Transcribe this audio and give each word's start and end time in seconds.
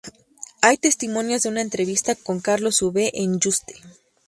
Hay 0.63 0.77
testimonios 0.77 1.43
de 1.43 1.49
una 1.49 1.61
entrevista 1.61 2.15
con 2.15 2.39
Carlos 2.39 2.81
V 2.81 3.11
en 3.13 3.39
Yuste. 3.39 3.75